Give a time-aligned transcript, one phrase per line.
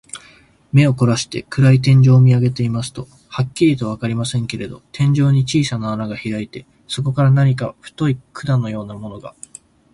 [0.71, 9.35] 目をこらして、暗い天井を見あげていますと、はっきりとはわかりませんけれど、天井に小さな穴がひらいて、そこから何か太い管のようなものが、